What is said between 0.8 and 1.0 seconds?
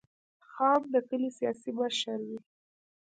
د